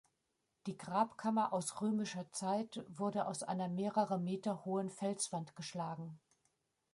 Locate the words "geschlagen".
5.55-6.19